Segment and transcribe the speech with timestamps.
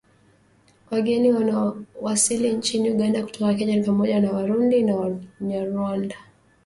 [0.91, 6.15] Wageni wanaowasili nchini Uganda kutoka Kenya ni pamoja na Warundi na Wanyarwanda